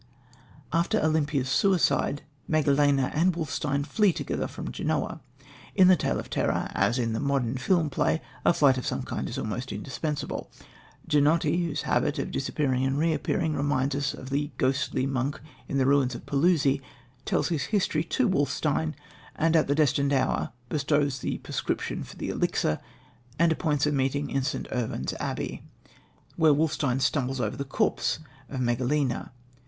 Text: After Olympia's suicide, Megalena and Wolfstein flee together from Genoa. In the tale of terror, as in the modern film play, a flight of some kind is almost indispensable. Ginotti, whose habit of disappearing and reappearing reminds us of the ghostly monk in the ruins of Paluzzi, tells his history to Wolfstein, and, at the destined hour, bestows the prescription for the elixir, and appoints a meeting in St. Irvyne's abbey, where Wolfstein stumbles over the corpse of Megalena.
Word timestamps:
After 0.73 0.99
Olympia's 0.99 1.47
suicide, 1.47 2.23
Megalena 2.49 3.11
and 3.13 3.35
Wolfstein 3.35 3.83
flee 3.85 4.11
together 4.11 4.47
from 4.47 4.71
Genoa. 4.71 5.21
In 5.75 5.89
the 5.89 5.95
tale 5.95 6.17
of 6.19 6.27
terror, 6.27 6.69
as 6.73 6.97
in 6.97 7.13
the 7.13 7.19
modern 7.19 7.55
film 7.55 7.91
play, 7.91 8.19
a 8.43 8.51
flight 8.51 8.79
of 8.79 8.87
some 8.87 9.03
kind 9.03 9.29
is 9.29 9.37
almost 9.37 9.71
indispensable. 9.71 10.49
Ginotti, 11.07 11.67
whose 11.67 11.83
habit 11.83 12.17
of 12.17 12.31
disappearing 12.31 12.83
and 12.83 12.97
reappearing 12.97 13.53
reminds 13.55 13.93
us 13.93 14.15
of 14.15 14.31
the 14.31 14.49
ghostly 14.57 15.05
monk 15.05 15.39
in 15.67 15.77
the 15.77 15.85
ruins 15.85 16.15
of 16.15 16.25
Paluzzi, 16.25 16.81
tells 17.23 17.49
his 17.49 17.65
history 17.65 18.03
to 18.05 18.27
Wolfstein, 18.27 18.95
and, 19.35 19.55
at 19.55 19.67
the 19.67 19.75
destined 19.75 20.13
hour, 20.13 20.51
bestows 20.67 21.19
the 21.19 21.37
prescription 21.37 22.03
for 22.03 22.15
the 22.17 22.29
elixir, 22.29 22.79
and 23.37 23.51
appoints 23.51 23.85
a 23.85 23.91
meeting 23.91 24.31
in 24.31 24.41
St. 24.41 24.67
Irvyne's 24.71 25.13
abbey, 25.19 25.61
where 26.37 26.55
Wolfstein 26.55 26.99
stumbles 26.99 27.39
over 27.39 27.55
the 27.55 27.63
corpse 27.63 28.17
of 28.49 28.59
Megalena. 28.59 29.29